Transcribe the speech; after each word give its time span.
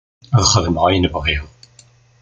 Ad 0.37 0.45
xedmeɣ 0.53 0.83
ayen 0.85 1.09
bɣiɣ. 1.13 1.43